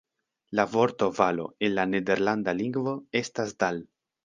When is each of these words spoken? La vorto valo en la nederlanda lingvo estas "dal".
La 0.59 0.63
vorto 0.71 1.09
valo 1.19 1.45
en 1.67 1.71
la 1.81 1.85
nederlanda 1.91 2.57
lingvo 2.63 2.97
estas 3.23 3.57
"dal". 3.67 3.83